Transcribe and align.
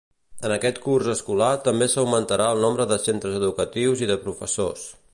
En 0.47 0.53
aquest 0.53 0.79
curs 0.85 1.09
escolar 1.13 1.51
també 1.67 1.89
s'augmentarà 1.95 2.49
el 2.57 2.65
nombre 2.65 2.91
de 2.95 3.01
centres 3.07 3.39
educatius 3.45 4.07
i 4.07 4.13
de 4.15 4.21
professors. 4.29 4.93